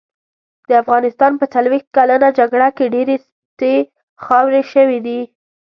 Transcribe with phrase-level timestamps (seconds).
[0.67, 3.75] د افغانستان په څلوښت کلنه جګړه کې ډېرې سټې
[4.25, 5.19] خاورې شوې دي.